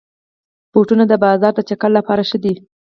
[0.71, 2.53] بوټونه د بازار د چکر لپاره ښه دي.